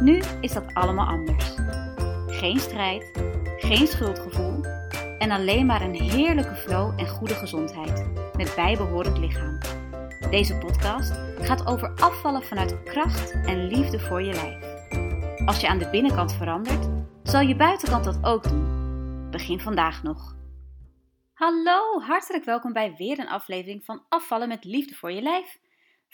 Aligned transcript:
Nu 0.00 0.22
is 0.40 0.52
dat 0.52 0.74
allemaal 0.74 1.06
anders. 1.06 1.54
Geen 2.26 2.58
strijd, 2.58 3.10
geen 3.58 3.86
schuldgevoel 3.86 4.64
en 5.18 5.30
alleen 5.30 5.66
maar 5.66 5.82
een 5.82 6.00
heerlijke 6.00 6.54
flow 6.54 7.00
en 7.00 7.08
goede 7.08 7.34
gezondheid 7.34 8.06
met 8.36 8.52
bijbehorend 8.56 9.18
lichaam. 9.18 9.58
Deze 10.30 10.58
podcast 10.58 11.12
gaat 11.40 11.66
over 11.66 11.94
afvallen 11.94 12.42
vanuit 12.42 12.82
kracht 12.82 13.30
en 13.30 13.66
liefde 13.66 14.00
voor 14.00 14.22
je 14.22 14.32
lijf. 14.32 14.72
Als 15.46 15.60
je 15.60 15.68
aan 15.68 15.78
de 15.78 15.90
binnenkant 15.90 16.32
verandert, 16.34 16.88
zal 17.22 17.40
je 17.40 17.56
buitenkant 17.56 18.04
dat 18.04 18.18
ook 18.22 18.48
doen. 18.48 19.30
Begin 19.30 19.60
vandaag 19.60 20.02
nog. 20.02 20.34
Hallo, 21.32 22.00
hartelijk 22.00 22.44
welkom 22.44 22.72
bij 22.72 22.94
weer 22.96 23.18
een 23.18 23.28
aflevering 23.28 23.84
van 23.84 24.02
Afvallen 24.08 24.48
met 24.48 24.64
liefde 24.64 24.94
voor 24.94 25.12
je 25.12 25.22
lijf. 25.22 25.58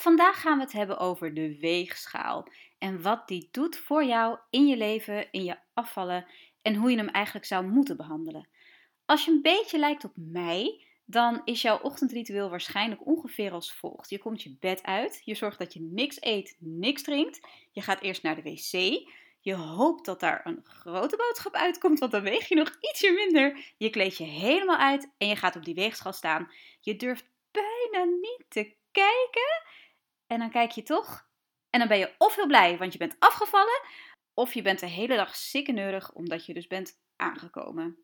Vandaag 0.00 0.40
gaan 0.40 0.56
we 0.56 0.62
het 0.62 0.72
hebben 0.72 0.98
over 0.98 1.34
de 1.34 1.58
weegschaal 1.58 2.48
en 2.78 3.02
wat 3.02 3.28
die 3.28 3.48
doet 3.50 3.76
voor 3.76 4.04
jou 4.04 4.38
in 4.50 4.66
je 4.66 4.76
leven, 4.76 5.32
in 5.32 5.44
je 5.44 5.58
afvallen 5.74 6.26
en 6.62 6.74
hoe 6.74 6.90
je 6.90 6.96
hem 6.96 7.08
eigenlijk 7.08 7.46
zou 7.46 7.66
moeten 7.66 7.96
behandelen. 7.96 8.48
Als 9.04 9.24
je 9.24 9.30
een 9.30 9.42
beetje 9.42 9.78
lijkt 9.78 10.04
op 10.04 10.12
mij, 10.14 10.84
dan 11.04 11.40
is 11.44 11.62
jouw 11.62 11.78
ochtendritueel 11.78 12.50
waarschijnlijk 12.50 13.06
ongeveer 13.06 13.52
als 13.52 13.72
volgt. 13.72 14.10
Je 14.10 14.18
komt 14.18 14.42
je 14.42 14.56
bed 14.60 14.82
uit, 14.82 15.22
je 15.24 15.34
zorgt 15.34 15.58
dat 15.58 15.72
je 15.72 15.80
niks 15.80 16.16
eet, 16.20 16.56
niks 16.58 17.02
drinkt. 17.02 17.40
Je 17.70 17.80
gaat 17.80 18.00
eerst 18.00 18.22
naar 18.22 18.34
de 18.34 18.42
wc. 18.42 18.72
Je 19.40 19.54
hoopt 19.54 20.04
dat 20.04 20.20
daar 20.20 20.40
een 20.44 20.60
grote 20.64 21.16
boodschap 21.16 21.54
uitkomt, 21.54 21.98
want 21.98 22.12
dan 22.12 22.22
weeg 22.22 22.48
je 22.48 22.54
nog 22.54 22.76
ietsje 22.80 23.10
minder. 23.10 23.72
Je 23.76 23.90
kleed 23.90 24.16
je 24.16 24.24
helemaal 24.24 24.78
uit 24.78 25.10
en 25.18 25.28
je 25.28 25.36
gaat 25.36 25.56
op 25.56 25.64
die 25.64 25.74
weegschaal 25.74 26.12
staan. 26.12 26.50
Je 26.80 26.96
durft 26.96 27.24
bijna 27.50 28.04
niet 28.04 28.44
te 28.48 28.76
kijken. 28.92 29.67
En 30.28 30.38
dan 30.38 30.50
kijk 30.50 30.70
je 30.70 30.82
toch. 30.82 31.26
En 31.70 31.78
dan 31.78 31.88
ben 31.88 31.98
je 31.98 32.14
of 32.18 32.34
heel 32.34 32.46
blij, 32.46 32.78
want 32.78 32.92
je 32.92 32.98
bent 32.98 33.16
afgevallen. 33.18 33.80
Of 34.34 34.54
je 34.54 34.62
bent 34.62 34.80
de 34.80 34.86
hele 34.86 35.16
dag 35.16 35.36
sikkeneurig, 35.36 36.12
omdat 36.12 36.46
je 36.46 36.54
dus 36.54 36.66
bent 36.66 37.00
aangekomen. 37.16 37.98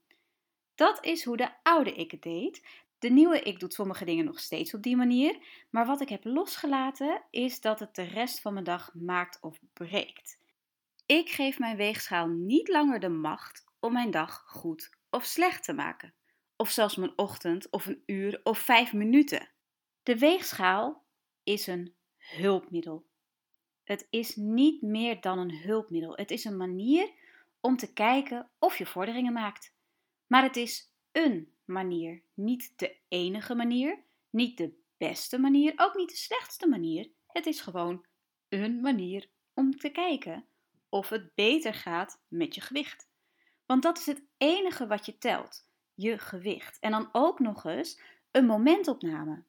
Dat 0.74 1.04
is 1.04 1.24
hoe 1.24 1.36
de 1.36 1.50
oude 1.62 1.94
ik 1.94 2.10
het 2.10 2.22
deed. 2.22 2.66
De 2.98 3.10
nieuwe 3.10 3.40
ik 3.40 3.60
doet 3.60 3.74
sommige 3.74 4.04
dingen 4.04 4.24
nog 4.24 4.40
steeds 4.40 4.74
op 4.74 4.82
die 4.82 4.96
manier. 4.96 5.38
Maar 5.70 5.86
wat 5.86 6.00
ik 6.00 6.08
heb 6.08 6.24
losgelaten 6.24 7.22
is 7.30 7.60
dat 7.60 7.80
het 7.80 7.94
de 7.94 8.02
rest 8.02 8.40
van 8.40 8.52
mijn 8.52 8.64
dag 8.64 8.94
maakt 8.94 9.40
of 9.40 9.58
breekt. 9.72 10.38
Ik 11.06 11.30
geef 11.30 11.58
mijn 11.58 11.76
weegschaal 11.76 12.26
niet 12.28 12.68
langer 12.68 13.00
de 13.00 13.08
macht 13.08 13.64
om 13.80 13.92
mijn 13.92 14.10
dag 14.10 14.44
goed 14.46 14.90
of 15.10 15.24
slecht 15.24 15.64
te 15.64 15.72
maken. 15.72 16.14
Of 16.56 16.70
zelfs 16.70 16.96
mijn 16.96 17.18
ochtend 17.18 17.70
of 17.70 17.86
een 17.86 18.02
uur 18.06 18.40
of 18.42 18.58
vijf 18.58 18.92
minuten. 18.92 19.48
De 20.02 20.18
weegschaal 20.18 21.04
is 21.42 21.66
een 21.66 21.94
hulpmiddel. 22.24 23.06
Het 23.84 24.06
is 24.10 24.36
niet 24.36 24.82
meer 24.82 25.20
dan 25.20 25.38
een 25.38 25.56
hulpmiddel. 25.56 26.16
Het 26.16 26.30
is 26.30 26.44
een 26.44 26.56
manier 26.56 27.10
om 27.60 27.76
te 27.76 27.92
kijken 27.92 28.50
of 28.58 28.78
je 28.78 28.86
vorderingen 28.86 29.32
maakt. 29.32 29.74
Maar 30.26 30.42
het 30.42 30.56
is 30.56 30.92
een 31.12 31.52
manier, 31.64 32.22
niet 32.34 32.72
de 32.76 32.96
enige 33.08 33.54
manier, 33.54 33.98
niet 34.30 34.56
de 34.56 34.82
beste 34.96 35.38
manier, 35.38 35.72
ook 35.76 35.94
niet 35.94 36.08
de 36.08 36.16
slechtste 36.16 36.68
manier. 36.68 37.10
Het 37.26 37.46
is 37.46 37.60
gewoon 37.60 38.04
een 38.48 38.80
manier 38.80 39.28
om 39.54 39.76
te 39.76 39.88
kijken 39.88 40.44
of 40.88 41.08
het 41.08 41.34
beter 41.34 41.74
gaat 41.74 42.22
met 42.28 42.54
je 42.54 42.60
gewicht. 42.60 43.08
Want 43.66 43.82
dat 43.82 43.98
is 43.98 44.06
het 44.06 44.22
enige 44.36 44.86
wat 44.86 45.06
je 45.06 45.18
telt, 45.18 45.68
je 45.94 46.18
gewicht. 46.18 46.78
En 46.78 46.90
dan 46.90 47.08
ook 47.12 47.38
nog 47.38 47.64
eens 47.64 48.00
een 48.30 48.46
momentopname. 48.46 49.42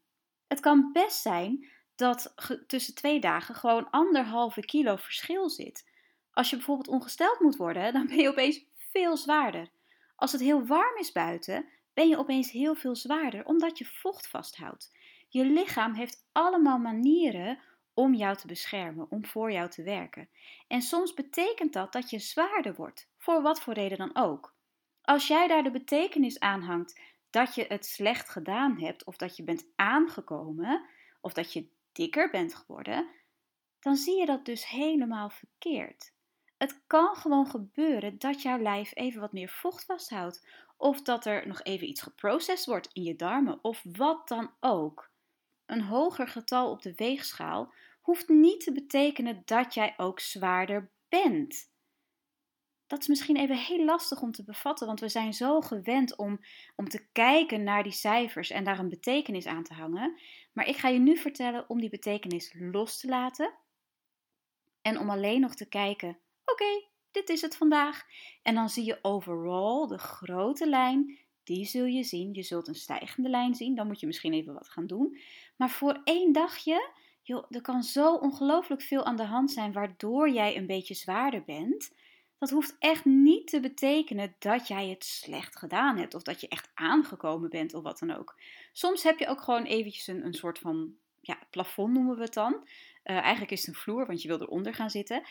Het 0.48 0.60
kan 0.60 0.92
best 0.92 1.22
zijn 1.22 1.68
dat 1.96 2.34
tussen 2.68 2.96
twee 2.96 3.20
dagen 3.20 3.56
gewoon 3.56 3.90
anderhalve 3.90 4.62
kilo 4.66 4.96
verschil 4.96 5.50
zit. 5.50 5.90
Als 6.32 6.50
je 6.50 6.56
bijvoorbeeld 6.56 6.88
ongesteld 6.88 7.40
moet 7.40 7.56
worden, 7.56 7.94
dan 7.94 8.08
ben 8.08 8.18
je 8.18 8.30
opeens 8.30 8.66
veel 8.76 9.18
zwaarder. 9.18 9.70
Als 10.16 10.32
het 10.32 10.42
heel 10.42 10.66
warm 10.66 10.98
is 10.98 11.12
buiten, 11.12 11.66
ben 11.94 12.08
je 12.08 12.18
opeens 12.18 12.52
heel 12.52 12.76
veel 12.76 12.96
zwaarder 12.96 13.46
omdat 13.46 13.78
je 13.78 13.86
vocht 13.86 14.28
vasthoudt. 14.28 14.92
Je 15.30 15.46
lichaam 15.46 15.94
heeft 15.94 16.26
allemaal 16.32 16.78
manieren 16.78 17.60
om 17.94 18.14
jou 18.14 18.36
te 18.36 18.48
beschermen, 18.48 19.12
om 19.12 19.26
voor 19.26 19.52
jou 19.52 19.70
te 19.70 19.84
werken. 19.84 20.30
En 20.68 20.82
soms 20.82 21.14
betekent 21.14 21.74
dat 21.74 21.94
dat 21.94 22.10
je 22.10 22.20
zwaarder 22.20 22.76
wordt, 22.76 23.10
voor 23.18 23.42
wat 23.42 23.62
voor 23.62 23.74
reden 23.74 23.98
dan 23.98 24.16
ook. 24.16 24.54
Als 25.02 25.28
jij 25.28 25.48
daar 25.48 25.64
de 25.64 25.72
betekenis 25.72 26.40
aan 26.40 26.62
hangt 26.62 27.00
dat 27.30 27.56
je 27.56 27.66
het 27.68 27.86
slecht 27.86 28.30
gedaan 28.30 28.80
hebt, 28.80 29.04
of 29.04 29.18
dat 29.18 29.36
je 29.36 29.44
bent 29.44 29.66
aangekomen, 29.76 30.86
of 31.22 31.34
dat 31.34 31.54
je 31.54 31.68
dikker 31.96 32.30
bent 32.30 32.56
geworden, 32.56 33.08
dan 33.80 33.96
zie 33.96 34.20
je 34.20 34.26
dat 34.26 34.46
dus 34.46 34.68
helemaal 34.68 35.30
verkeerd. 35.30 36.14
Het 36.58 36.84
kan 36.88 37.16
gewoon 37.16 37.48
gebeuren 37.48 38.20
dat 38.20 38.42
jouw 38.42 38.60
lijf 38.60 38.92
even 38.96 39.22
wat 39.22 39.34
meer 39.34 39.50
vocht 39.50 39.86
vasthoudt, 39.86 40.48
of 40.78 41.02
dat 41.02 41.26
er 41.26 41.48
nog 41.48 41.64
even 41.64 41.88
iets 41.88 42.02
geprocessed 42.02 42.66
wordt 42.66 42.90
in 42.94 43.04
je 43.04 43.16
darmen, 43.16 43.64
of 43.64 43.84
wat 43.84 44.28
dan 44.28 44.52
ook. 44.60 45.12
Een 45.66 45.82
hoger 45.82 46.28
getal 46.28 46.72
op 46.72 46.82
de 46.82 46.94
weegschaal 46.96 47.74
hoeft 48.02 48.30
niet 48.30 48.64
te 48.64 48.72
betekenen 48.72 49.42
dat 49.46 49.74
jij 49.74 49.94
ook 49.98 50.20
zwaarder 50.20 50.92
bent. 51.10 51.74
Dat 52.88 53.00
is 53.00 53.08
misschien 53.08 53.38
even 53.38 53.58
heel 53.58 53.86
lastig 53.86 54.22
om 54.22 54.32
te 54.32 54.44
bevatten, 54.44 54.88
want 54.88 55.00
we 55.00 55.10
zijn 55.10 55.34
zo 55.34 55.62
gewend 55.62 56.16
om, 56.16 56.40
om 56.76 56.90
te 56.90 57.08
kijken 57.12 57.64
naar 57.64 57.84
die 57.84 57.92
cijfers 57.92 58.50
en 58.50 58.64
daar 58.64 58.80
een 58.80 58.90
betekenis 58.90 59.46
aan 59.46 59.64
te 59.64 59.74
hangen. 59.74 60.20
Maar 60.56 60.68
ik 60.68 60.78
ga 60.78 60.88
je 60.88 61.00
nu 61.00 61.18
vertellen 61.18 61.70
om 61.70 61.80
die 61.80 61.90
betekenis 61.90 62.54
los 62.58 63.00
te 63.00 63.08
laten 63.08 63.54
en 64.82 65.00
om 65.00 65.10
alleen 65.10 65.42
nog 65.42 65.56
te 65.56 65.68
kijken: 65.68 66.18
oké, 66.46 66.84
dit 67.12 67.30
is 67.30 67.42
het 67.42 67.58
vandaag. 67.58 68.06
En 68.44 68.56
dan 68.56 68.70
zie 68.70 68.86
je 68.86 69.00
overal 69.02 69.88
de 69.88 69.98
grote 69.98 70.70
lijn, 70.70 71.18
die 71.44 71.66
zul 71.66 71.86
je 71.86 72.04
zien. 72.04 72.34
Je 72.34 72.44
zult 72.44 72.68
een 72.68 72.76
stijgende 72.76 73.30
lijn 73.30 73.56
zien, 73.56 73.76
dan 73.76 73.88
moet 73.88 74.00
je 74.00 74.06
misschien 74.06 74.34
even 74.34 74.54
wat 74.54 74.70
gaan 74.70 74.88
doen. 74.88 75.18
Maar 75.56 75.70
voor 75.70 76.02
één 76.04 76.32
dagje, 76.32 76.90
joh, 77.22 77.46
er 77.50 77.62
kan 77.62 77.84
zo 77.84 78.16
ongelooflijk 78.16 78.82
veel 78.82 79.06
aan 79.06 79.16
de 79.16 79.26
hand 79.26 79.52
zijn 79.52 79.74
waardoor 79.74 80.30
jij 80.30 80.58
een 80.58 80.68
beetje 80.68 80.94
zwaarder 80.94 81.44
bent. 81.44 81.92
Dat 82.38 82.50
hoeft 82.50 82.76
echt 82.80 83.06
niet 83.06 83.48
te 83.48 83.60
betekenen 83.60 84.36
dat 84.40 84.68
jij 84.68 84.90
het 84.90 85.04
slecht 85.04 85.56
gedaan 85.56 85.98
hebt 85.98 86.14
of 86.14 86.24
dat 86.24 86.42
je 86.42 86.48
echt 86.48 86.70
aangekomen 86.74 87.50
bent 87.50 87.74
of 87.74 87.84
wat 87.84 88.00
dan 88.00 88.12
ook. 88.12 88.40
Soms 88.72 89.04
heb 89.04 89.20
je 89.20 89.28
ook 89.28 89.42
gewoon 89.42 89.64
eventjes 89.64 90.08
een, 90.08 90.26
een 90.26 90.34
soort 90.34 90.60
van 90.60 90.96
ja, 91.22 91.38
plafond 91.50 91.94
noemen 91.94 92.16
we 92.16 92.24
het 92.24 92.34
dan. 92.34 92.54
Uh, 92.54 93.18
eigenlijk 93.18 93.52
is 93.52 93.66
het 93.66 93.76
een 93.76 93.82
vloer, 93.82 94.06
want 94.06 94.22
je 94.22 94.28
wil 94.28 94.42
eronder 94.42 94.74
gaan 94.74 94.90
zitten. 94.90 95.24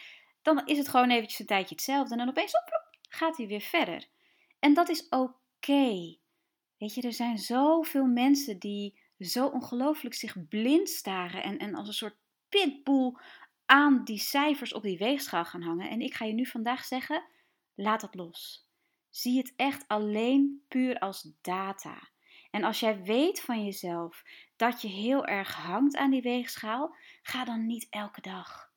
Dan 0.42 0.66
is 0.66 0.78
het 0.78 0.88
gewoon 0.88 1.10
eventjes 1.10 1.41
een 1.41 1.47
tijdje 1.47 1.75
hetzelfde 1.75 2.12
en 2.12 2.19
dan 2.19 2.28
opeens 2.28 2.56
op, 2.56 2.88
gaat 3.09 3.36
hij 3.36 3.47
weer 3.47 3.60
verder. 3.60 4.06
En 4.59 4.75
dat 4.75 4.88
is 4.88 5.09
oké. 5.09 6.16
Weet 6.78 6.94
je, 6.94 7.03
er 7.03 7.12
zijn 7.12 7.38
zoveel 7.38 8.06
mensen 8.06 8.59
die 8.59 8.98
zo 9.18 9.47
ongelooflijk 9.47 10.15
zich 10.15 10.48
blind 10.48 10.89
staren 10.89 11.42
en, 11.42 11.59
en 11.59 11.74
als 11.74 11.89
een 11.89 11.95
soort 11.95 12.16
pitbull 12.48 13.12
aan 13.66 14.05
die 14.05 14.19
cijfers 14.19 14.72
op 14.72 14.83
die 14.83 14.99
weegschaal 14.99 15.45
gaan 15.45 15.63
hangen. 15.63 15.91
En 15.91 16.01
ik 16.01 16.15
ga 16.15 16.25
je 16.25 16.33
nu 16.33 16.47
vandaag 16.47 16.84
zeggen: 16.84 17.25
laat 17.75 18.01
dat 18.01 18.15
los. 18.15 18.69
Zie 19.11 19.39
het 19.39 19.53
echt 19.57 19.89
alleen 19.89 20.65
puur 20.69 20.99
als 20.99 21.33
data. 21.41 22.09
En 22.51 22.65
als 22.65 22.81
jij 22.81 23.03
weet 23.03 23.41
van 23.41 23.65
jezelf 23.65 24.25
dat 24.57 24.83
je 24.83 24.89
heel 24.89 25.27
erg 25.27 25.55
hangt 25.55 25.97
aan 25.97 26.11
die 26.11 26.22
weegschaal, 26.22 26.95
ga 27.22 27.45
dan 27.45 27.66
niet 27.66 27.87
elke 27.91 28.21
dag. 28.21 28.72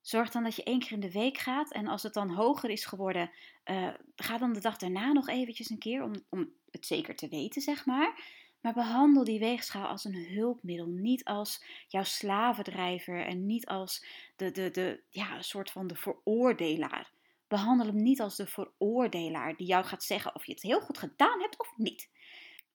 Zorg 0.00 0.30
dan 0.30 0.42
dat 0.42 0.56
je 0.56 0.62
één 0.62 0.78
keer 0.78 0.92
in 0.92 1.00
de 1.00 1.12
week 1.12 1.38
gaat. 1.38 1.72
En 1.72 1.86
als 1.86 2.02
het 2.02 2.14
dan 2.14 2.30
hoger 2.30 2.70
is 2.70 2.84
geworden, 2.84 3.30
uh, 3.64 3.94
ga 4.16 4.38
dan 4.38 4.52
de 4.52 4.60
dag 4.60 4.76
daarna 4.76 5.12
nog 5.12 5.28
eventjes 5.28 5.70
een 5.70 5.78
keer 5.78 6.02
om, 6.02 6.12
om 6.28 6.52
het 6.70 6.86
zeker 6.86 7.16
te 7.16 7.28
weten, 7.28 7.62
zeg 7.62 7.86
maar. 7.86 8.24
Maar 8.62 8.72
behandel 8.72 9.24
die 9.24 9.38
weegschaal 9.38 9.86
als 9.86 10.04
een 10.04 10.26
hulpmiddel, 10.34 10.86
niet 10.86 11.24
als 11.24 11.64
jouw 11.88 12.02
slavendrijver 12.02 13.26
en 13.26 13.46
niet 13.46 13.66
als 13.66 14.04
de, 14.36 14.50
de, 14.50 14.70
de 14.70 15.02
ja, 15.08 15.42
soort 15.42 15.70
van 15.70 15.86
de 15.86 15.94
veroordelaar. 15.94 17.12
Behandel 17.48 17.86
hem 17.86 18.02
niet 18.02 18.20
als 18.20 18.36
de 18.36 18.46
veroordelaar 18.46 19.56
die 19.56 19.66
jou 19.66 19.84
gaat 19.84 20.04
zeggen 20.04 20.34
of 20.34 20.46
je 20.46 20.52
het 20.52 20.62
heel 20.62 20.80
goed 20.80 20.98
gedaan 20.98 21.40
hebt 21.40 21.58
of 21.58 21.72
niet. 21.76 22.10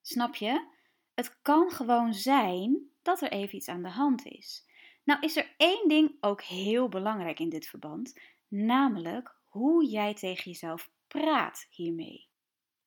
Snap 0.02 0.36
je? 0.36 0.68
Het 1.14 1.38
kan 1.42 1.72
gewoon 1.72 2.14
zijn 2.14 2.90
dat 3.02 3.22
er 3.22 3.32
even 3.32 3.56
iets 3.56 3.68
aan 3.68 3.84
de 3.84 3.90
hand 3.90 4.26
is. 4.26 4.66
Nou 5.04 5.20
is 5.22 5.36
er 5.36 5.54
één 5.58 5.88
ding 5.88 6.12
ook 6.20 6.42
heel 6.42 6.90
belangrijk 6.90 7.40
in 7.40 7.50
dit 7.50 7.68
verband, 7.68 8.20
namelijk 8.48 9.36
hoe 9.44 9.86
jij 9.86 10.14
tegen 10.14 10.52
jezelf 10.52 10.90
praat 11.08 11.68
hiermee. 11.70 12.28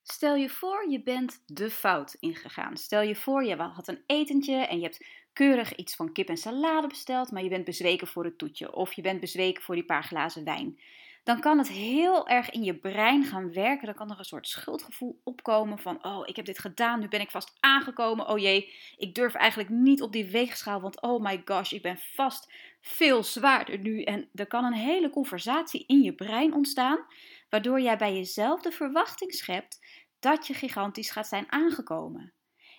Stel 0.03 0.35
je 0.35 0.49
voor, 0.49 0.91
je 0.91 1.03
bent 1.03 1.43
de 1.47 1.71
fout 1.71 2.17
ingegaan. 2.21 2.77
Stel 2.77 3.03
je 3.03 3.17
voor, 3.17 3.45
je 3.45 3.57
had 3.57 3.89
een 3.89 4.03
etentje 4.07 4.55
en 4.55 4.77
je 4.77 4.83
hebt 4.83 5.05
keurig 5.33 5.75
iets 5.75 5.97
van 5.97 6.13
kip 6.13 6.29
en 6.29 6.37
salade 6.37 6.87
besteld, 6.87 7.31
maar 7.31 7.43
je 7.43 7.49
bent 7.49 7.65
bezweken 7.65 8.07
voor 8.07 8.25
het 8.25 8.39
toetje 8.39 8.75
of 8.75 8.93
je 8.93 9.03
bent 9.03 9.21
bezweken 9.21 9.63
voor 9.63 9.75
die 9.75 9.85
paar 9.85 10.05
glazen 10.05 10.45
wijn 10.45 10.79
dan 11.25 11.41
kan 11.41 11.59
het 11.59 11.69
heel 11.69 12.29
erg 12.29 12.51
in 12.51 12.63
je 12.63 12.75
brein 12.75 13.25
gaan 13.25 13.53
werken. 13.53 13.87
Dan 13.87 13.95
kan 13.95 14.11
er 14.11 14.19
een 14.19 14.25
soort 14.25 14.49
schuldgevoel 14.49 15.21
opkomen 15.25 15.79
van, 15.79 16.05
oh, 16.05 16.29
ik 16.29 16.37
heb 16.37 16.45
dit 16.45 16.59
gedaan, 16.59 17.01
nu 17.01 17.09
ben 17.09 17.21
ik 17.21 17.31
vast 17.31 17.57
aangekomen. 17.61 18.29
Oh 18.29 18.39
jee, 18.39 18.73
ik 18.97 19.15
durf 19.15 19.35
eigenlijk 19.35 19.71
niet 19.71 20.03
op 20.03 20.13
die 20.13 20.31
weegschaal, 20.31 20.81
want 20.81 21.01
oh 21.01 21.23
my 21.23 21.43
gosh, 21.45 21.73
ik 21.73 21.83
ben 21.83 21.99
vast 21.99 22.53
veel 22.81 23.23
zwaarder 23.23 23.79
nu. 23.79 24.03
En 24.03 24.29
er 24.35 24.47
kan 24.47 24.65
een 24.65 24.73
hele 24.73 25.11
conversatie 25.11 25.85
in 25.87 26.03
je 26.03 26.13
brein 26.13 26.55
ontstaan, 26.55 26.99
waardoor 27.51 27.81
jij 27.81 27.97
bij 27.97 28.15
jezelf 28.15 28.61
de 28.63 28.73
verwachting 28.73 29.35
schept 29.35 29.79
dat 30.19 30.47
je 30.47 30.55
gigantisch 30.55 31.11
gaat 31.11 31.29
zijn 31.29 31.53
aangekomen. 31.53 32.33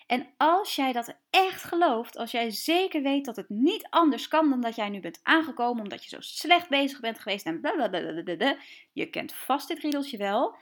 En 0.06 0.34
als 0.36 0.74
jij 0.74 0.92
dat 0.92 1.18
echt 1.30 1.62
gelooft, 1.62 2.16
als 2.16 2.30
jij 2.30 2.50
zeker 2.50 3.02
weet 3.02 3.24
dat 3.24 3.36
het 3.36 3.48
niet 3.48 3.86
anders 3.90 4.28
kan 4.28 4.50
dan 4.50 4.60
dat 4.60 4.74
jij 4.74 4.88
nu 4.88 5.00
bent 5.00 5.20
aangekomen 5.22 5.82
omdat 5.82 6.02
je 6.02 6.08
zo 6.08 6.20
slecht 6.20 6.68
bezig 6.68 7.00
bent 7.00 7.18
geweest 7.18 7.46
en 7.46 7.60
blablabla, 7.60 8.56
je 8.92 9.06
kent 9.10 9.32
vast 9.32 9.68
dit 9.68 9.78
riedeltje 9.78 10.16
wel, 10.16 10.56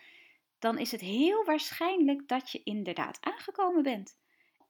dan 0.59 0.79
is 0.79 0.93
het 0.93 1.01
heel 1.01 1.45
waarschijnlijk 1.45 2.29
dat 2.29 2.51
je 2.51 2.63
inderdaad 2.63 3.19
aangekomen 3.21 3.83
bent. 3.83 4.19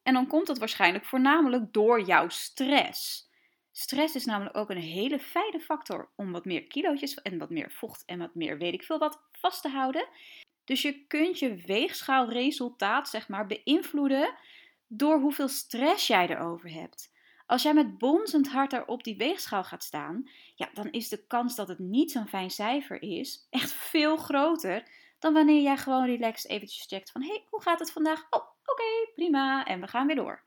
En 0.02 0.14
dan 0.14 0.26
komt 0.26 0.46
dat 0.46 0.58
waarschijnlijk 0.58 1.04
voornamelijk 1.04 1.72
door 1.72 2.02
jouw 2.02 2.28
stress. 2.28 3.29
Stress 3.72 4.14
is 4.14 4.24
namelijk 4.24 4.56
ook 4.56 4.70
een 4.70 4.76
hele 4.76 5.18
fijne 5.18 5.60
factor 5.60 6.10
om 6.16 6.32
wat 6.32 6.44
meer 6.44 6.66
kilootjes 6.66 7.14
en 7.14 7.38
wat 7.38 7.50
meer 7.50 7.70
vocht 7.70 8.04
en 8.04 8.18
wat 8.18 8.34
meer 8.34 8.58
weet 8.58 8.74
ik 8.74 8.82
veel 8.82 8.98
wat 8.98 9.22
vast 9.32 9.62
te 9.62 9.68
houden. 9.68 10.08
Dus 10.64 10.82
je 10.82 11.06
kunt 11.06 11.38
je 11.38 11.54
weegschaalresultaat 11.66 13.08
zeg 13.08 13.28
maar 13.28 13.46
beïnvloeden 13.46 14.34
door 14.86 15.20
hoeveel 15.20 15.48
stress 15.48 16.06
jij 16.06 16.28
erover 16.28 16.72
hebt. 16.72 17.12
Als 17.46 17.62
jij 17.62 17.74
met 17.74 17.98
bonzend 17.98 18.48
hart 18.48 18.70
daar 18.70 18.86
op 18.86 19.04
die 19.04 19.16
weegschaal 19.16 19.64
gaat 19.64 19.84
staan, 19.84 20.28
ja, 20.54 20.70
dan 20.72 20.90
is 20.90 21.08
de 21.08 21.26
kans 21.26 21.56
dat 21.56 21.68
het 21.68 21.78
niet 21.78 22.10
zo'n 22.10 22.28
fijn 22.28 22.50
cijfer 22.50 23.02
is 23.02 23.46
echt 23.50 23.72
veel 23.72 24.16
groter 24.16 24.88
dan 25.18 25.32
wanneer 25.32 25.62
jij 25.62 25.76
gewoon 25.76 26.04
relaxed 26.04 26.50
eventjes 26.50 26.86
checkt 26.86 27.10
van 27.10 27.22
hé, 27.22 27.28
hey, 27.28 27.46
hoe 27.50 27.62
gaat 27.62 27.78
het 27.78 27.92
vandaag? 27.92 28.26
Oh, 28.30 28.42
oké, 28.64 29.10
prima, 29.14 29.64
en 29.64 29.80
we 29.80 29.86
gaan 29.86 30.06
weer 30.06 30.16
door. 30.16 30.42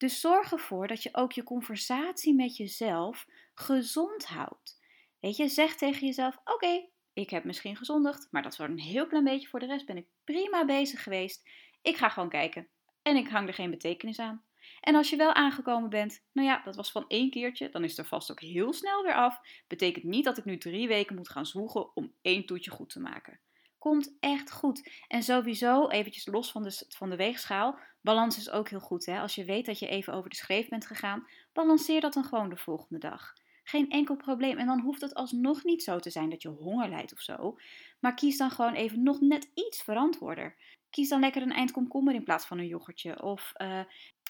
Dus 0.00 0.20
zorg 0.20 0.52
ervoor 0.52 0.86
dat 0.86 1.02
je 1.02 1.08
ook 1.12 1.32
je 1.32 1.42
conversatie 1.42 2.34
met 2.34 2.56
jezelf 2.56 3.26
gezond 3.54 4.26
houdt. 4.26 4.80
Weet 5.18 5.36
je, 5.36 5.48
zeg 5.48 5.76
tegen 5.76 6.06
jezelf: 6.06 6.38
Oké, 6.44 6.88
ik 7.12 7.30
heb 7.30 7.44
misschien 7.44 7.76
gezondigd, 7.76 8.28
maar 8.30 8.42
dat 8.42 8.52
is 8.52 8.58
een 8.58 8.78
heel 8.78 9.06
klein 9.06 9.24
beetje. 9.24 9.48
Voor 9.48 9.60
de 9.60 9.66
rest 9.66 9.86
ben 9.86 9.96
ik 9.96 10.06
prima 10.24 10.64
bezig 10.64 11.02
geweest. 11.02 11.48
Ik 11.82 11.96
ga 11.96 12.08
gewoon 12.08 12.28
kijken 12.28 12.68
en 13.02 13.16
ik 13.16 13.28
hang 13.28 13.48
er 13.48 13.54
geen 13.54 13.70
betekenis 13.70 14.18
aan. 14.18 14.44
En 14.80 14.94
als 14.94 15.10
je 15.10 15.16
wel 15.16 15.32
aangekomen 15.32 15.90
bent, 15.90 16.24
nou 16.32 16.48
ja, 16.48 16.62
dat 16.64 16.76
was 16.76 16.90
van 16.90 17.04
één 17.08 17.30
keertje, 17.30 17.70
dan 17.70 17.84
is 17.84 17.98
er 17.98 18.06
vast 18.06 18.30
ook 18.30 18.40
heel 18.40 18.72
snel 18.72 19.02
weer 19.02 19.14
af. 19.14 19.40
Betekent 19.66 20.04
niet 20.04 20.24
dat 20.24 20.38
ik 20.38 20.44
nu 20.44 20.58
drie 20.58 20.88
weken 20.88 21.16
moet 21.16 21.28
gaan 21.28 21.46
zwoegen 21.46 21.96
om 21.96 22.14
één 22.22 22.46
toetje 22.46 22.70
goed 22.70 22.90
te 22.90 23.00
maken. 23.00 23.40
Komt 23.78 24.16
echt 24.20 24.52
goed. 24.52 24.90
En 25.08 25.22
sowieso, 25.22 25.88
eventjes 25.88 26.26
los 26.26 26.50
van 26.50 26.62
de, 26.62 26.84
van 26.88 27.10
de 27.10 27.16
weegschaal, 27.16 27.78
balans 28.02 28.36
is 28.36 28.50
ook 28.50 28.68
heel 28.68 28.80
goed. 28.80 29.06
Hè? 29.06 29.20
Als 29.20 29.34
je 29.34 29.44
weet 29.44 29.66
dat 29.66 29.78
je 29.78 29.88
even 29.88 30.12
over 30.12 30.30
de 30.30 30.36
schreef 30.36 30.68
bent 30.68 30.86
gegaan, 30.86 31.26
balanceer 31.52 32.00
dat 32.00 32.12
dan 32.12 32.24
gewoon 32.24 32.48
de 32.48 32.56
volgende 32.56 32.98
dag. 32.98 33.32
Geen 33.64 33.90
enkel 33.90 34.16
probleem. 34.16 34.58
En 34.58 34.66
dan 34.66 34.80
hoeft 34.80 35.00
het 35.00 35.14
alsnog 35.14 35.64
niet 35.64 35.82
zo 35.82 35.98
te 35.98 36.10
zijn 36.10 36.30
dat 36.30 36.42
je 36.42 36.48
honger 36.48 36.88
lijdt 36.88 37.12
of 37.12 37.20
zo. 37.20 37.56
Maar 38.00 38.14
kies 38.14 38.36
dan 38.36 38.50
gewoon 38.50 38.74
even 38.74 39.02
nog 39.02 39.20
net 39.20 39.50
iets 39.54 39.82
verantwoorder. 39.82 40.56
Kies 40.90 41.08
dan 41.08 41.20
lekker 41.20 41.42
een 41.42 41.52
eind 41.52 41.70
komkommer 41.70 42.14
in 42.14 42.24
plaats 42.24 42.46
van 42.46 42.58
een 42.58 42.66
yoghurtje. 42.66 43.22
Of, 43.22 43.52
uh, 43.56 43.80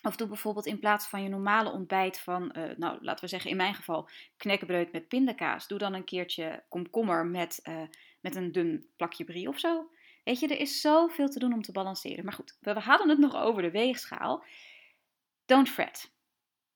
of 0.02 0.17
doe 0.17 0.28
bijvoorbeeld 0.28 0.67
in 0.67 0.78
plaats 0.78 1.06
van 1.06 1.22
je 1.22 1.28
normale 1.28 1.70
ontbijt 1.70 2.19
van, 2.19 2.55
uh, 2.56 2.70
nou 2.76 2.99
laten 3.00 3.25
we 3.25 3.31
zeggen 3.31 3.50
in 3.50 3.56
mijn 3.56 3.75
geval, 3.75 4.08
knekkenbreud 4.37 4.93
met 4.93 5.08
pindakaas. 5.08 5.69
Doe 5.69 5.78
dan 5.78 5.94
een 5.94 6.05
keertje 6.05 6.64
komkommer 6.69 7.26
met, 7.26 7.61
uh, 7.69 7.82
met 8.20 8.37
een 8.37 8.52
dun 8.52 8.87
plakje 8.96 9.25
brie 9.25 9.49
of 9.49 9.58
zo. 9.58 9.90
Weet 10.31 10.41
je, 10.41 10.49
er 10.49 10.61
is 10.61 10.81
zoveel 10.81 11.29
te 11.29 11.38
doen 11.38 11.53
om 11.53 11.62
te 11.62 11.73
balanceren. 11.73 12.25
Maar 12.25 12.32
goed, 12.32 12.56
we 12.61 12.73
hadden 12.73 13.09
het 13.09 13.19
nog 13.19 13.35
over 13.35 13.62
de 13.62 13.71
weegschaal. 13.71 14.44
Don't 15.47 15.69
fret. 15.69 16.12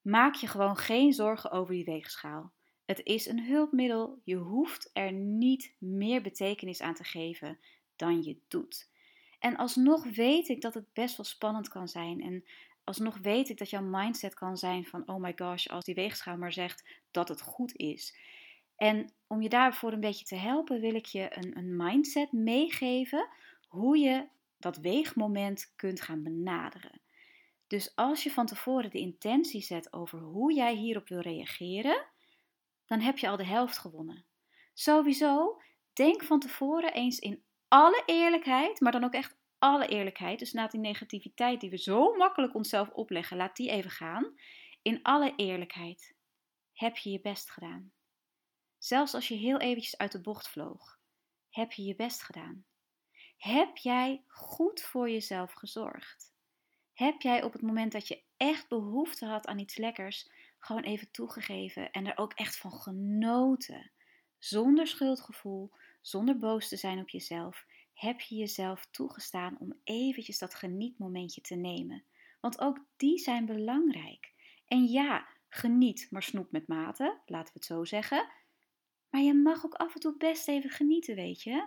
Maak 0.01 0.35
je 0.35 0.47
gewoon 0.47 0.77
geen 0.77 1.12
zorgen 1.12 1.51
over 1.51 1.75
die 1.75 1.85
weegschaal. 1.85 2.53
Het 2.85 3.01
is 3.03 3.27
een 3.27 3.45
hulpmiddel. 3.45 4.21
Je 4.25 4.37
hoeft 4.37 4.91
er 4.93 5.12
niet 5.12 5.75
meer 5.79 6.23
betekenis 6.23 6.81
aan 6.81 6.95
te 6.95 7.05
geven 7.05 7.59
dan 7.97 8.23
je 8.23 8.39
doet. 8.49 8.91
En 9.39 9.56
alsnog 9.56 10.05
weet 10.05 10.49
ik 10.49 10.61
dat 10.61 10.75
het 10.75 10.93
best 10.93 11.17
wel 11.17 11.27
spannend 11.27 11.69
kan 11.69 11.89
zijn. 11.89 12.21
En 12.21 12.45
alsnog 12.85 13.19
weet 13.19 13.49
ik 13.49 13.59
dat 13.59 13.71
jouw 13.71 13.83
mindset 13.83 14.35
kan 14.35 14.56
zijn 14.56 14.85
van 14.85 15.09
oh 15.09 15.21
my 15.21 15.33
gosh, 15.37 15.67
als 15.67 15.85
die 15.85 15.95
weegschaal 15.95 16.37
maar 16.37 16.53
zegt 16.53 16.85
dat 17.11 17.29
het 17.29 17.41
goed 17.41 17.77
is. 17.77 18.17
En 18.76 19.12
om 19.26 19.43
je 19.43 19.49
daarvoor 19.49 19.93
een 19.93 20.00
beetje 20.00 20.25
te 20.25 20.37
helpen, 20.37 20.81
wil 20.81 20.94
ik 20.94 21.06
je 21.06 21.37
een, 21.37 21.56
een 21.56 21.76
mindset 21.76 22.32
meegeven 22.32 23.29
hoe 23.69 23.99
je 23.99 24.29
dat 24.59 24.76
weegmoment 24.76 25.73
kunt 25.76 26.00
gaan 26.00 26.23
benaderen. 26.23 27.00
Dus 27.67 27.97
als 27.97 28.23
je 28.23 28.31
van 28.31 28.47
tevoren 28.47 28.91
de 28.91 28.99
intentie 28.99 29.62
zet 29.62 29.93
over 29.93 30.19
hoe 30.19 30.55
jij 30.55 30.75
hierop 30.75 31.09
wil 31.09 31.21
reageren, 31.21 32.06
dan 32.87 33.00
heb 33.00 33.19
je 33.19 33.29
al 33.29 33.37
de 33.37 33.47
helft 33.47 33.79
gewonnen. 33.79 34.25
Sowieso, 34.75 35.61
denk 35.93 36.25
van 36.25 36.41
tevoren 36.41 36.93
eens 36.93 37.19
in 37.19 37.43
alle 37.69 38.03
eerlijkheid, 38.06 38.81
maar 38.81 38.93
dan 38.93 39.05
ook 39.05 39.12
echt 39.12 39.37
alle 39.59 39.87
eerlijkheid, 39.87 40.38
dus 40.38 40.53
laat 40.53 40.70
die 40.70 40.81
negativiteit 40.81 41.61
die 41.61 41.70
we 41.70 41.79
zo 41.79 42.15
makkelijk 42.17 42.55
onszelf 42.55 42.91
opleggen, 42.91 43.37
laat 43.37 43.56
die 43.56 43.70
even 43.70 43.91
gaan. 43.91 44.35
In 44.82 45.03
alle 45.03 45.32
eerlijkheid, 45.37 46.15
heb 46.73 46.97
je 46.97 47.11
je 47.11 47.20
best 47.20 47.50
gedaan? 47.50 47.93
Zelfs 48.84 49.14
als 49.14 49.28
je 49.28 49.34
heel 49.34 49.58
eventjes 49.58 49.96
uit 49.96 50.12
de 50.12 50.20
bocht 50.20 50.48
vloog, 50.48 51.00
heb 51.50 51.72
je 51.72 51.82
je 51.82 51.94
best 51.94 52.22
gedaan? 52.22 52.64
Heb 53.36 53.76
jij 53.76 54.25
goed 54.26 54.82
voor 54.82 55.10
jezelf 55.10 55.52
gezorgd? 55.52 56.32
Heb 56.92 57.20
jij 57.20 57.42
op 57.42 57.52
het 57.52 57.62
moment 57.62 57.92
dat 57.92 58.08
je 58.08 58.22
echt 58.36 58.69
behoefte 58.69 59.26
had 59.26 59.46
aan 59.46 59.58
iets 59.58 59.76
lekkers, 59.76 60.31
gewoon 60.58 60.82
even 60.82 61.10
toegegeven 61.10 61.91
en 61.91 62.06
er 62.06 62.19
ook 62.19 62.32
echt 62.32 62.56
van 62.56 62.72
genoten? 62.72 63.93
Zonder 64.38 64.86
schuldgevoel, 64.86 65.72
zonder 66.00 66.38
boos 66.38 66.69
te 66.69 66.76
zijn 66.76 66.98
op 66.98 67.08
jezelf, 67.08 67.67
heb 67.94 68.20
je 68.20 68.34
jezelf 68.34 68.86
toegestaan 68.91 69.56
om 69.58 69.81
eventjes 69.84 70.38
dat 70.38 70.55
genietmomentje 70.55 71.41
te 71.41 71.55
nemen. 71.55 72.05
Want 72.41 72.60
ook 72.60 72.86
die 72.96 73.19
zijn 73.19 73.46
belangrijk. 73.46 74.32
En 74.67 74.84
ja, 74.84 75.29
geniet, 75.48 76.06
maar 76.10 76.22
snoep 76.22 76.53
met 76.53 76.69
mate, 76.69 77.20
laten 77.26 77.53
we 77.53 77.58
het 77.58 77.64
zo 77.64 77.84
zeggen. 77.84 78.43
Maar 79.15 79.23
je 79.23 79.35
mag 79.35 79.65
ook 79.65 79.75
af 79.75 79.94
en 79.94 80.01
toe 80.01 80.15
best 80.19 80.49
even 80.49 80.71
genieten, 80.71 81.15
weet 81.15 81.43
je. 81.43 81.67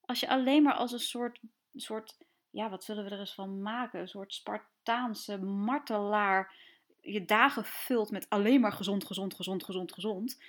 Als 0.00 0.20
je 0.20 0.28
alleen 0.28 0.62
maar 0.62 0.74
als 0.74 0.92
een 0.92 0.98
soort, 0.98 1.40
soort 1.74 2.16
ja, 2.50 2.70
wat 2.70 2.84
zullen 2.84 3.04
we 3.04 3.10
er 3.10 3.18
eens 3.18 3.34
van 3.34 3.62
maken? 3.62 4.00
Een 4.00 4.08
soort 4.08 4.34
Spartaanse 4.34 5.38
martelaar 5.38 6.54
je 7.00 7.24
dagen 7.24 7.64
vult 7.64 8.10
met 8.10 8.28
alleen 8.28 8.60
maar 8.60 8.72
gezond, 8.72 9.04
gezond, 9.04 9.34
gezond, 9.34 9.64
gezond, 9.64 9.92
gezond. 9.92 10.42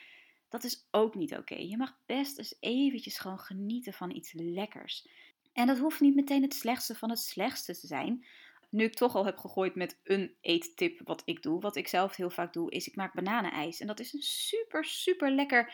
Dat 0.49 0.63
is 0.63 0.87
ook 0.91 1.15
niet 1.15 1.37
oké. 1.37 1.55
Je 1.55 1.77
mag 1.77 1.97
best 2.05 2.37
eens 2.37 2.55
eventjes 2.59 3.17
gewoon 3.17 3.39
genieten 3.39 3.93
van 3.93 4.15
iets 4.15 4.33
lekkers. 4.33 5.07
En 5.53 5.67
dat 5.67 5.77
hoeft 5.77 5.99
niet 5.99 6.15
meteen 6.15 6.41
het 6.41 6.53
slechtste 6.53 6.95
van 6.95 7.09
het 7.09 7.19
slechtste 7.19 7.79
te 7.79 7.87
zijn. 7.87 8.25
Nu 8.69 8.83
ik 8.83 8.95
toch 8.95 9.15
al 9.15 9.25
heb 9.25 9.37
gegooid 9.37 9.75
met 9.75 9.99
een 10.03 10.35
eettip 10.41 11.01
wat 11.03 11.21
ik 11.25 11.41
doe, 11.41 11.59
wat 11.61 11.75
ik 11.75 11.87
zelf 11.87 12.15
heel 12.15 12.29
vaak 12.29 12.53
doe, 12.53 12.71
is 12.71 12.87
ik 12.87 12.95
maak 12.95 13.13
bananenijs. 13.13 13.79
En 13.79 13.87
dat 13.87 13.99
is 13.99 14.13
een 14.13 14.21
super, 14.21 14.85
super 14.85 15.31
lekker 15.31 15.73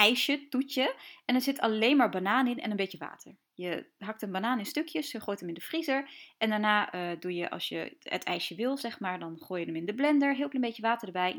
ijsje, 0.00 0.48
toetje. 0.48 0.94
En 1.24 1.34
er 1.34 1.40
zit 1.40 1.60
alleen 1.60 1.96
maar 1.96 2.10
banaan 2.10 2.46
in 2.46 2.58
en 2.58 2.70
een 2.70 2.76
beetje 2.76 2.98
water. 2.98 3.36
Je 3.54 3.86
hakt 3.98 4.22
een 4.22 4.32
banaan 4.32 4.58
in 4.58 4.66
stukjes, 4.66 5.10
je 5.10 5.20
gooit 5.20 5.40
hem 5.40 5.48
in 5.48 5.54
de 5.54 5.60
vriezer. 5.60 6.10
En 6.38 6.48
daarna 6.48 6.94
uh, 6.94 7.20
doe 7.20 7.34
je, 7.34 7.50
als 7.50 7.68
je 7.68 7.96
het 8.02 8.24
ijsje 8.24 8.54
wil, 8.54 8.76
zeg 8.76 9.00
maar, 9.00 9.18
dan 9.18 9.38
gooi 9.38 9.60
je 9.60 9.66
hem 9.66 9.76
in 9.76 9.86
de 9.86 9.94
blender. 9.94 10.34
Heel 10.34 10.48
klein 10.48 10.64
beetje 10.64 10.82
water 10.82 11.06
erbij. 11.06 11.34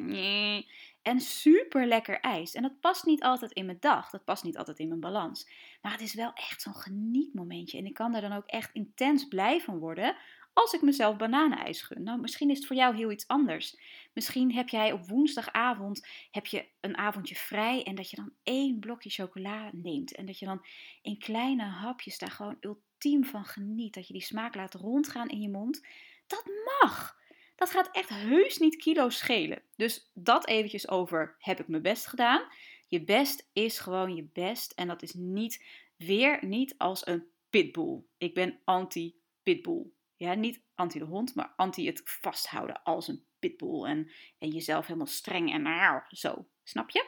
En 1.01 1.19
super 1.19 1.87
lekker 1.87 2.19
ijs. 2.19 2.53
En 2.53 2.61
dat 2.61 2.79
past 2.79 3.05
niet 3.05 3.23
altijd 3.23 3.51
in 3.51 3.65
mijn 3.65 3.77
dag. 3.79 4.09
Dat 4.09 4.23
past 4.23 4.43
niet 4.43 4.57
altijd 4.57 4.79
in 4.79 4.87
mijn 4.87 4.99
balans. 4.99 5.49
Maar 5.81 5.91
het 5.91 6.01
is 6.01 6.13
wel 6.13 6.31
echt 6.33 6.61
zo'n 6.61 6.75
genietmomentje. 6.75 7.77
En 7.77 7.85
ik 7.85 7.93
kan 7.93 8.15
er 8.15 8.21
dan 8.21 8.33
ook 8.33 8.45
echt 8.45 8.69
intens 8.73 9.27
blij 9.27 9.61
van 9.61 9.77
worden 9.77 10.15
als 10.53 10.73
ik 10.73 10.81
mezelf 10.81 11.17
bananenijs 11.17 11.81
gun. 11.81 12.03
Nou, 12.03 12.19
misschien 12.19 12.49
is 12.49 12.57
het 12.57 12.67
voor 12.67 12.75
jou 12.75 12.95
heel 12.95 13.11
iets 13.11 13.27
anders. 13.27 13.77
Misschien 14.13 14.53
heb 14.53 14.69
jij 14.69 14.91
op 14.91 15.07
woensdagavond 15.07 16.07
heb 16.31 16.45
je 16.45 16.65
een 16.79 16.97
avondje 16.97 17.35
vrij 17.35 17.83
en 17.83 17.95
dat 17.95 18.09
je 18.09 18.15
dan 18.15 18.33
één 18.43 18.79
blokje 18.79 19.09
chocola 19.09 19.69
neemt. 19.73 20.15
En 20.15 20.25
dat 20.25 20.39
je 20.39 20.45
dan 20.45 20.65
in 21.01 21.19
kleine 21.19 21.63
hapjes 21.63 22.17
daar 22.17 22.31
gewoon 22.31 22.57
ultiem 22.59 23.25
van 23.25 23.45
geniet. 23.45 23.93
Dat 23.93 24.07
je 24.07 24.13
die 24.13 24.21
smaak 24.21 24.55
laat 24.55 24.73
rondgaan 24.73 25.29
in 25.29 25.41
je 25.41 25.49
mond. 25.49 25.85
Dat 26.27 26.45
mag! 26.45 27.19
Dat 27.55 27.69
gaat 27.69 27.89
echt 27.91 28.09
heus 28.09 28.57
niet 28.57 28.75
kilo 28.75 29.09
schelen. 29.09 29.61
Dus 29.75 30.11
dat 30.13 30.47
eventjes 30.47 30.89
over 30.89 31.35
heb 31.39 31.59
ik 31.59 31.67
mijn 31.67 31.81
best 31.81 32.07
gedaan. 32.07 32.47
Je 32.87 33.03
best 33.03 33.49
is 33.53 33.79
gewoon 33.79 34.15
je 34.15 34.27
best. 34.33 34.71
En 34.71 34.87
dat 34.87 35.01
is 35.01 35.13
niet, 35.13 35.65
weer 35.97 36.45
niet 36.45 36.75
als 36.77 37.07
een 37.07 37.27
pitbull. 37.49 38.01
Ik 38.17 38.33
ben 38.33 38.59
anti-pitbull. 38.63 39.85
Ja, 40.21 40.33
niet 40.33 40.61
anti 40.75 40.99
de 40.99 41.05
hond, 41.05 41.35
maar 41.35 41.53
anti 41.55 41.85
het 41.85 42.01
vasthouden 42.03 42.83
als 42.83 43.07
een 43.07 43.25
pitbull. 43.39 43.83
En, 43.83 44.11
en 44.39 44.49
jezelf 44.49 44.85
helemaal 44.85 45.07
streng 45.07 45.53
en 45.53 45.61
nou, 45.61 46.01
zo. 46.07 46.47
Snap 46.63 46.89
je? 46.89 47.05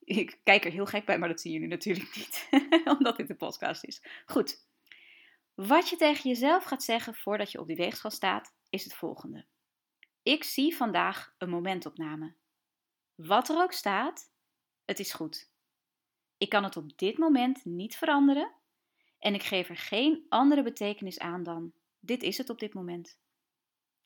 Ik 0.00 0.40
kijk 0.44 0.64
er 0.64 0.70
heel 0.70 0.86
gek 0.86 1.06
bij, 1.06 1.18
maar 1.18 1.28
dat 1.28 1.40
zien 1.40 1.52
jullie 1.52 1.68
natuurlijk 1.68 2.14
niet. 2.16 2.48
Omdat 2.98 3.16
dit 3.16 3.30
een 3.30 3.36
podcast 3.36 3.84
is. 3.84 4.02
Goed. 4.26 4.66
Wat 5.54 5.88
je 5.88 5.96
tegen 5.96 6.30
jezelf 6.30 6.64
gaat 6.64 6.82
zeggen 6.82 7.14
voordat 7.14 7.52
je 7.52 7.60
op 7.60 7.66
die 7.66 7.76
weegschaal 7.76 8.10
staat, 8.10 8.54
is 8.70 8.84
het 8.84 8.94
volgende. 8.94 9.46
Ik 10.22 10.44
zie 10.44 10.76
vandaag 10.76 11.34
een 11.38 11.50
momentopname. 11.50 12.34
Wat 13.14 13.48
er 13.48 13.56
ook 13.56 13.72
staat, 13.72 14.32
het 14.84 14.98
is 14.98 15.12
goed. 15.12 15.50
Ik 16.38 16.48
kan 16.48 16.64
het 16.64 16.76
op 16.76 16.98
dit 16.98 17.18
moment 17.18 17.64
niet 17.64 17.96
veranderen 17.96 18.52
en 19.18 19.34
ik 19.34 19.42
geef 19.42 19.68
er 19.68 19.76
geen 19.76 20.26
andere 20.28 20.62
betekenis 20.62 21.18
aan 21.18 21.42
dan 21.42 21.72
dit 22.00 22.22
is 22.22 22.38
het 22.38 22.50
op 22.50 22.58
dit 22.58 22.74
moment. 22.74 23.18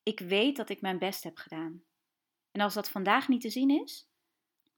Ik 0.03 0.19
weet 0.21 0.57
dat 0.57 0.69
ik 0.69 0.81
mijn 0.81 0.99
best 0.99 1.23
heb 1.23 1.37
gedaan. 1.37 1.85
En 2.51 2.61
als 2.61 2.75
dat 2.75 2.91
vandaag 2.91 3.29
niet 3.29 3.41
te 3.41 3.51
zien 3.51 3.71
is, 3.71 4.09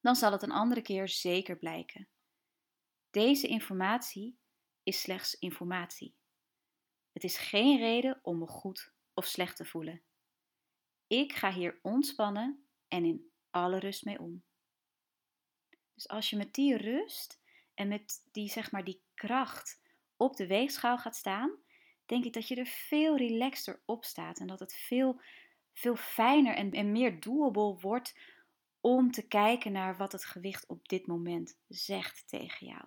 dan 0.00 0.16
zal 0.16 0.32
het 0.32 0.42
een 0.42 0.50
andere 0.50 0.82
keer 0.82 1.08
zeker 1.08 1.56
blijken. 1.56 2.08
Deze 3.10 3.46
informatie 3.46 4.38
is 4.82 5.00
slechts 5.00 5.34
informatie. 5.34 6.16
Het 7.12 7.24
is 7.24 7.38
geen 7.38 7.78
reden 7.78 8.20
om 8.22 8.38
me 8.38 8.46
goed 8.46 8.92
of 9.14 9.26
slecht 9.26 9.56
te 9.56 9.64
voelen. 9.64 10.02
Ik 11.06 11.32
ga 11.32 11.52
hier 11.52 11.78
ontspannen 11.82 12.68
en 12.88 13.04
in 13.04 13.30
alle 13.50 13.78
rust 13.78 14.04
mee 14.04 14.18
om. 14.18 14.44
Dus 15.94 16.08
als 16.08 16.30
je 16.30 16.36
met 16.36 16.54
die 16.54 16.76
rust 16.76 17.40
en 17.74 17.88
met 17.88 18.28
die, 18.32 18.50
zeg 18.50 18.70
maar, 18.70 18.84
die 18.84 19.02
kracht 19.14 19.80
op 20.16 20.36
de 20.36 20.46
weegschaal 20.46 20.98
gaat 20.98 21.16
staan, 21.16 21.58
denk 22.06 22.24
ik 22.24 22.32
dat 22.32 22.48
je 22.48 22.54
er 22.54 22.66
veel 22.66 23.16
relaxter 23.16 23.80
op 23.84 24.04
staat 24.04 24.38
en 24.38 24.46
dat 24.46 24.60
het 24.60 24.74
veel, 24.74 25.20
veel 25.74 25.96
fijner 25.96 26.54
en, 26.54 26.70
en 26.70 26.92
meer 26.92 27.20
doable 27.20 27.76
wordt 27.80 28.18
om 28.80 29.10
te 29.10 29.26
kijken 29.26 29.72
naar 29.72 29.96
wat 29.96 30.12
het 30.12 30.24
gewicht 30.24 30.66
op 30.66 30.88
dit 30.88 31.06
moment 31.06 31.58
zegt 31.68 32.28
tegen 32.28 32.66
jou. 32.66 32.84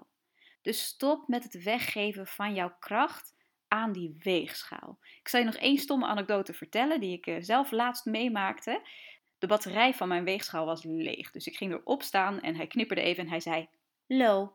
Dus 0.62 0.84
stop 0.84 1.28
met 1.28 1.44
het 1.44 1.64
weggeven 1.64 2.28
van 2.28 2.54
jouw 2.54 2.76
kracht 2.80 3.36
aan 3.68 3.92
die 3.92 4.16
weegschaal. 4.20 5.00
Ik 5.20 5.28
zal 5.28 5.40
je 5.40 5.46
nog 5.46 5.56
één 5.56 5.78
stomme 5.78 6.06
anekdote 6.06 6.54
vertellen 6.54 7.00
die 7.00 7.18
ik 7.18 7.28
eh, 7.28 7.36
zelf 7.40 7.72
laatst 7.72 8.06
meemaakte. 8.06 8.88
De 9.38 9.48
batterij 9.48 9.94
van 9.94 10.08
mijn 10.08 10.24
weegschaal 10.24 10.66
was 10.66 10.84
leeg. 10.84 11.32
Dus 11.32 11.48
ik 11.48 11.56
ging 11.56 11.74
erop 11.74 12.04
staan 12.04 12.42
en 12.42 12.56
hij 12.56 12.68
knipperde 12.68 13.02
even 13.02 13.24
en 13.24 13.30
hij 13.30 13.40
zei: 13.40 13.68
Low. 14.08 14.52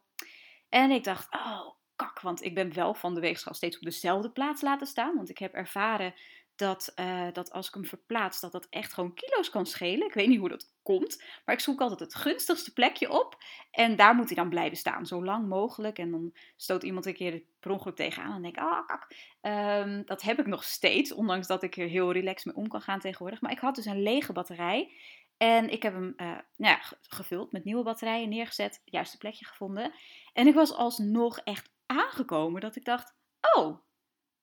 En 0.68 0.90
ik 0.90 1.04
dacht: 1.04 1.34
Oh, 1.34 1.74
kak, 1.96 2.20
want 2.20 2.42
ik 2.42 2.54
ben 2.54 2.74
wel 2.74 2.94
van 2.94 3.14
de 3.14 3.20
weegschaal 3.20 3.54
steeds 3.54 3.76
op 3.76 3.82
dezelfde 3.82 4.30
plaats 4.30 4.62
laten 4.62 4.86
staan. 4.86 5.16
Want 5.16 5.28
ik 5.28 5.38
heb 5.38 5.52
ervaren 5.52 6.14
dat, 6.56 6.92
uh, 6.96 7.26
dat 7.32 7.52
als 7.52 7.68
ik 7.68 7.74
hem 7.74 7.84
verplaats, 7.84 8.40
dat 8.40 8.52
dat 8.52 8.66
echt 8.70 8.92
gewoon 8.92 9.14
kilo's 9.14 9.50
kan 9.50 9.66
schelen. 9.66 10.06
Ik 10.06 10.14
weet 10.14 10.28
niet 10.28 10.38
hoe 10.38 10.48
dat 10.48 10.72
komt, 10.82 11.22
maar 11.44 11.54
ik 11.54 11.60
zoek 11.60 11.80
altijd 11.80 12.00
het 12.00 12.14
gunstigste 12.14 12.72
plekje 12.72 13.10
op. 13.10 13.42
En 13.70 13.96
daar 13.96 14.14
moet 14.14 14.26
hij 14.26 14.36
dan 14.36 14.48
blijven 14.48 14.76
staan, 14.76 15.06
zo 15.06 15.24
lang 15.24 15.48
mogelijk. 15.48 15.98
En 15.98 16.10
dan 16.10 16.34
stoot 16.56 16.82
iemand 16.82 17.06
een 17.06 17.14
keer 17.14 17.42
per 17.60 17.70
ongeluk 17.70 17.96
tegenaan 17.96 18.34
en 18.34 18.42
denk 18.42 18.56
ik, 18.56 18.62
ah, 18.62 18.86
kak. 18.86 19.06
Um, 19.42 20.02
dat 20.04 20.22
heb 20.22 20.38
ik 20.38 20.46
nog 20.46 20.64
steeds, 20.64 21.12
ondanks 21.12 21.46
dat 21.46 21.62
ik 21.62 21.76
er 21.76 21.88
heel 21.88 22.12
relaxed 22.12 22.44
mee 22.44 22.64
om 22.64 22.68
kan 22.68 22.80
gaan 22.80 23.00
tegenwoordig. 23.00 23.40
Maar 23.40 23.52
ik 23.52 23.58
had 23.58 23.74
dus 23.74 23.84
een 23.84 24.02
lege 24.02 24.32
batterij. 24.32 24.92
En 25.36 25.70
ik 25.70 25.82
heb 25.82 25.92
hem 25.92 26.14
uh, 26.16 26.26
nou 26.56 26.76
ja, 26.76 26.80
gevuld 27.02 27.52
met 27.52 27.64
nieuwe 27.64 27.82
batterijen, 27.82 28.28
neergezet, 28.28 28.82
juiste 28.84 29.18
plekje 29.18 29.44
gevonden. 29.44 29.92
En 30.32 30.46
ik 30.46 30.54
was 30.54 30.74
alsnog 30.74 31.38
echt 31.38 31.73
aangekomen 32.00 32.60
dat 32.60 32.76
ik 32.76 32.84
dacht: 32.84 33.14
oh, 33.54 33.78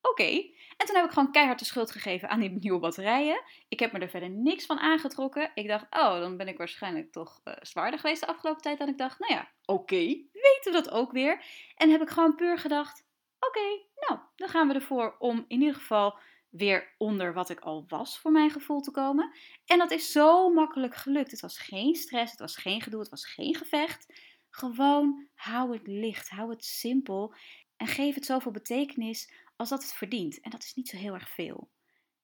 oké. 0.00 0.50
En 0.76 0.86
toen 0.86 0.96
heb 0.96 1.04
ik 1.04 1.10
gewoon 1.10 1.32
keihard 1.32 1.58
de 1.58 1.64
schuld 1.64 1.90
gegeven 1.90 2.28
aan 2.28 2.40
die 2.40 2.50
nieuwe 2.60 2.78
batterijen. 2.78 3.42
Ik 3.68 3.80
heb 3.80 3.92
me 3.92 3.98
er 3.98 4.08
verder 4.08 4.30
niks 4.30 4.66
van 4.66 4.78
aangetrokken. 4.78 5.50
Ik 5.54 5.68
dacht: 5.68 5.86
oh, 5.90 6.18
dan 6.18 6.36
ben 6.36 6.48
ik 6.48 6.58
waarschijnlijk 6.58 7.12
toch 7.12 7.40
uh, 7.44 7.54
zwaarder 7.60 8.00
geweest 8.00 8.20
de 8.20 8.26
afgelopen 8.26 8.62
tijd. 8.62 8.78
Dat 8.78 8.88
ik 8.88 8.98
dacht: 8.98 9.18
nou 9.18 9.32
ja, 9.32 9.50
oké, 9.64 10.04
weten 10.32 10.62
we 10.64 10.70
dat 10.70 10.90
ook 10.90 11.12
weer. 11.12 11.44
En 11.76 11.90
heb 11.90 12.02
ik 12.02 12.10
gewoon 12.10 12.34
puur 12.34 12.58
gedacht: 12.58 13.04
oké, 13.38 13.84
nou, 13.94 14.20
dan 14.36 14.48
gaan 14.48 14.68
we 14.68 14.74
ervoor 14.74 15.16
om 15.18 15.44
in 15.48 15.60
ieder 15.60 15.74
geval 15.74 16.18
weer 16.52 16.94
onder 16.98 17.34
wat 17.34 17.50
ik 17.50 17.60
al 17.60 17.84
was 17.88 18.18
voor 18.18 18.32
mijn 18.32 18.50
gevoel 18.50 18.80
te 18.80 18.90
komen. 18.90 19.32
En 19.66 19.78
dat 19.78 19.90
is 19.90 20.12
zo 20.12 20.52
makkelijk 20.52 20.94
gelukt. 20.94 21.30
Het 21.30 21.40
was 21.40 21.58
geen 21.58 21.94
stress, 21.94 22.30
het 22.30 22.40
was 22.40 22.56
geen 22.56 22.80
gedoe, 22.80 23.00
het 23.00 23.08
was 23.08 23.26
geen 23.26 23.54
gevecht. 23.54 24.06
Gewoon 24.52 25.28
hou 25.34 25.72
het 25.72 25.86
licht, 25.86 26.28
hou 26.28 26.50
het 26.50 26.64
simpel 26.64 27.34
en 27.76 27.86
geef 27.86 28.14
het 28.14 28.26
zoveel 28.26 28.52
betekenis 28.52 29.32
als 29.56 29.68
dat 29.68 29.82
het 29.82 29.92
verdient. 29.92 30.40
En 30.40 30.50
dat 30.50 30.62
is 30.62 30.74
niet 30.74 30.88
zo 30.88 30.96
heel 30.96 31.14
erg 31.14 31.28
veel. 31.28 31.70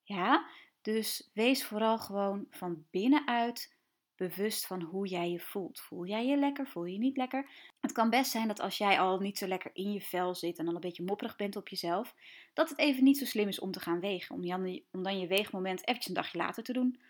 Ja, 0.02 0.48
dus 0.82 1.30
wees 1.34 1.64
vooral 1.64 1.98
gewoon 1.98 2.46
van 2.50 2.84
binnenuit 2.90 3.76
bewust 4.16 4.66
van 4.66 4.82
hoe 4.82 5.06
jij 5.06 5.30
je 5.30 5.40
voelt. 5.40 5.80
Voel 5.80 6.06
jij 6.06 6.26
je 6.26 6.36
lekker? 6.36 6.66
Voel 6.66 6.84
je 6.84 6.92
je 6.92 6.98
niet 6.98 7.16
lekker? 7.16 7.50
Het 7.80 7.92
kan 7.92 8.10
best 8.10 8.30
zijn 8.30 8.48
dat 8.48 8.60
als 8.60 8.78
jij 8.78 9.00
al 9.00 9.18
niet 9.18 9.38
zo 9.38 9.46
lekker 9.46 9.70
in 9.72 9.92
je 9.92 10.00
vel 10.00 10.34
zit 10.34 10.58
en 10.58 10.64
dan 10.64 10.74
een 10.74 10.80
beetje 10.80 11.04
mopperig 11.04 11.36
bent 11.36 11.56
op 11.56 11.68
jezelf, 11.68 12.14
dat 12.54 12.68
het 12.68 12.78
even 12.78 13.04
niet 13.04 13.18
zo 13.18 13.24
slim 13.24 13.48
is 13.48 13.60
om 13.60 13.70
te 13.70 13.80
gaan 13.80 14.00
wegen. 14.00 14.34
Om, 14.34 15.02
dan, 15.02 15.18
je 15.18 15.26
weegmoment 15.26 15.80
eventjes 15.80 16.08
een 16.08 16.14
dagje 16.14 16.38
later 16.38 16.62
te 16.62 16.72
doen 16.72 17.00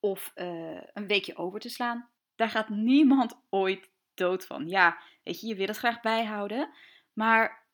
of 0.00 0.32
uh, 0.34 0.80
een 0.92 1.06
weekje 1.06 1.36
over 1.36 1.60
te 1.60 1.68
slaan. 1.68 2.08
Daar 2.34 2.50
gaat 2.50 2.68
niemand 2.68 3.40
ooit 3.48 3.90
dood 4.18 4.46
van. 4.46 4.68
Ja, 4.68 4.98
weet 5.22 5.40
je, 5.40 5.46
je 5.46 5.54
wil 5.54 5.66
het 5.66 5.76
graag 5.76 6.00
bijhouden. 6.00 6.70
Maar 7.12 7.66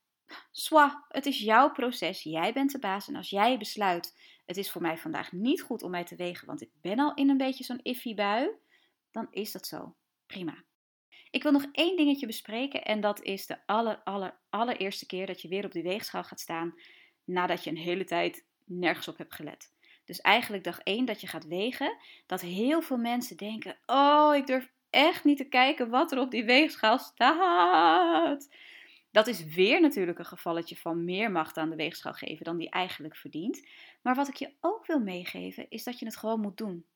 swa, 0.50 1.04
het 1.08 1.26
is 1.26 1.38
jouw 1.38 1.70
proces. 1.70 2.22
Jij 2.22 2.52
bent 2.52 2.72
de 2.72 2.78
baas. 2.78 3.08
En 3.08 3.16
als 3.16 3.30
jij 3.30 3.58
besluit, 3.58 4.18
het 4.46 4.56
is 4.56 4.70
voor 4.70 4.82
mij 4.82 4.98
vandaag 4.98 5.32
niet 5.32 5.62
goed 5.62 5.82
om 5.82 5.90
mij 5.90 6.04
te 6.04 6.16
wegen, 6.16 6.46
want 6.46 6.62
ik 6.62 6.70
ben 6.80 6.98
al 6.98 7.14
in 7.14 7.30
een 7.30 7.36
beetje 7.36 7.64
zo'n 7.64 7.82
iffy 7.82 8.14
bui, 8.14 8.48
dan 9.10 9.26
is 9.30 9.52
dat 9.52 9.66
zo. 9.66 9.94
Prima. 10.26 10.64
Ik 11.30 11.42
wil 11.42 11.52
nog 11.52 11.66
één 11.72 11.96
dingetje 11.96 12.26
bespreken 12.26 12.84
en 12.84 13.00
dat 13.00 13.22
is 13.22 13.46
de 13.46 13.58
aller, 13.66 14.00
aller, 14.04 14.38
allereerste 14.50 15.06
keer 15.06 15.26
dat 15.26 15.42
je 15.42 15.48
weer 15.48 15.64
op 15.64 15.72
die 15.72 15.82
weegschaal 15.82 16.24
gaat 16.24 16.40
staan 16.40 16.74
nadat 17.24 17.64
je 17.64 17.70
een 17.70 17.76
hele 17.76 18.04
tijd 18.04 18.46
nergens 18.64 19.08
op 19.08 19.18
hebt 19.18 19.34
gelet. 19.34 19.72
Dus 20.04 20.20
eigenlijk 20.20 20.64
dag 20.64 20.78
één 20.78 21.04
dat 21.04 21.20
je 21.20 21.26
gaat 21.26 21.46
wegen, 21.46 21.96
dat 22.26 22.40
heel 22.40 22.82
veel 22.82 22.96
mensen 22.96 23.36
denken: 23.36 23.76
Oh, 23.86 24.34
ik 24.36 24.46
durf 24.46 24.70
echt 24.94 25.24
niet 25.24 25.36
te 25.36 25.48
kijken 25.48 25.90
wat 25.90 26.12
er 26.12 26.18
op 26.18 26.30
die 26.30 26.44
weegschaal 26.44 26.98
staat. 26.98 28.48
Dat 29.10 29.26
is 29.26 29.44
weer 29.44 29.80
natuurlijk 29.80 30.18
een 30.18 30.24
gevalletje 30.24 30.76
van 30.76 31.04
meer 31.04 31.30
macht 31.30 31.56
aan 31.56 31.70
de 31.70 31.76
weegschaal 31.76 32.12
geven 32.12 32.44
dan 32.44 32.56
die 32.56 32.70
eigenlijk 32.70 33.16
verdient. 33.16 33.66
Maar 34.02 34.14
wat 34.14 34.28
ik 34.28 34.34
je 34.34 34.52
ook 34.60 34.86
wil 34.86 35.00
meegeven 35.00 35.70
is 35.70 35.84
dat 35.84 35.98
je 35.98 36.04
het 36.04 36.16
gewoon 36.16 36.40
moet 36.40 36.56
doen. 36.56 36.86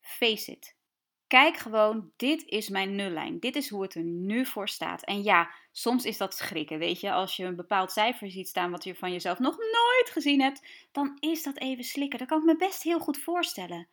Face 0.00 0.52
it. 0.52 0.78
Kijk 1.26 1.56
gewoon, 1.56 2.12
dit 2.16 2.44
is 2.46 2.68
mijn 2.68 2.94
nullijn. 2.94 3.38
Dit 3.38 3.56
is 3.56 3.68
hoe 3.68 3.82
het 3.82 3.94
er 3.94 4.02
nu 4.02 4.46
voor 4.46 4.68
staat. 4.68 5.04
En 5.04 5.22
ja, 5.22 5.50
soms 5.72 6.04
is 6.04 6.16
dat 6.16 6.34
schrikken, 6.34 6.78
weet 6.78 7.00
je. 7.00 7.12
Als 7.12 7.36
je 7.36 7.44
een 7.44 7.56
bepaald 7.56 7.92
cijfer 7.92 8.30
ziet 8.30 8.48
staan 8.48 8.70
wat 8.70 8.84
je 8.84 8.94
van 8.94 9.12
jezelf 9.12 9.38
nog 9.38 9.56
nooit 9.56 10.10
gezien 10.12 10.40
hebt, 10.40 10.66
dan 10.92 11.16
is 11.20 11.42
dat 11.42 11.58
even 11.58 11.84
slikken. 11.84 12.18
Dat 12.18 12.28
kan 12.28 12.38
ik 12.38 12.44
me 12.44 12.56
best 12.56 12.82
heel 12.82 12.98
goed 12.98 13.18
voorstellen. 13.18 13.88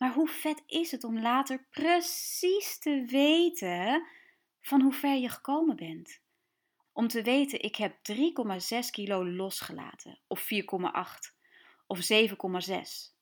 Maar 0.00 0.12
hoe 0.12 0.28
vet 0.28 0.62
is 0.66 0.90
het 0.90 1.04
om 1.04 1.20
later 1.20 1.66
precies 1.70 2.78
te 2.78 3.04
weten 3.06 4.06
van 4.60 4.80
hoe 4.80 4.92
ver 4.92 5.16
je 5.16 5.28
gekomen 5.28 5.76
bent? 5.76 6.20
Om 6.92 7.08
te 7.08 7.22
weten, 7.22 7.62
ik 7.62 7.76
heb 7.76 7.96
3,6 8.12 8.90
kilo 8.90 9.26
losgelaten, 9.26 10.20
of 10.26 10.40
4,8, 10.40 10.48
of 11.86 11.98
7,6. 12.12 13.18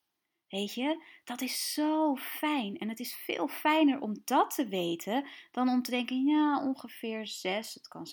Weet 0.48 0.74
je, 0.74 1.04
dat 1.24 1.40
is 1.40 1.72
zo 1.72 2.16
fijn. 2.16 2.78
En 2.78 2.88
het 2.88 3.00
is 3.00 3.14
veel 3.14 3.48
fijner 3.48 4.00
om 4.00 4.20
dat 4.24 4.54
te 4.54 4.68
weten 4.68 5.28
dan 5.50 5.68
om 5.68 5.82
te 5.82 5.90
denken, 5.90 6.24
ja, 6.24 6.64
ongeveer 6.64 7.26
6, 7.26 7.74
het 7.74 7.88
kan 7.88 8.06